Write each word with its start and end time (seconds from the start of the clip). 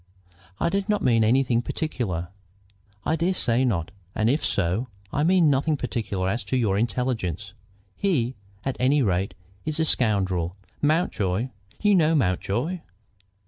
"I 0.59 0.69
did 0.69 0.89
not 0.89 1.03
mean 1.03 1.23
anything 1.23 1.61
particular." 1.61 2.29
"I 3.05 3.15
dare 3.15 3.35
say 3.35 3.63
not, 3.63 3.91
and 4.15 4.31
if 4.31 4.43
so, 4.43 4.87
I 5.13 5.23
mean 5.23 5.47
nothing 5.51 5.77
particular 5.77 6.27
as 6.27 6.43
to 6.45 6.57
your 6.57 6.75
intelligence. 6.75 7.53
He, 7.97 8.33
at 8.65 8.77
any 8.79 9.03
rate, 9.03 9.35
is 9.63 9.79
a 9.79 9.85
scoundrel. 9.85 10.55
Mountjoy 10.81 11.49
you 11.83 11.93
know 11.93 12.15
Mountjoy?" 12.15 12.79